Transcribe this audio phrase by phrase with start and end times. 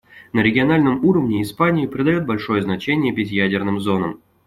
[0.33, 4.19] На региональном уровне Испания придает большое значение безъядерным зонам.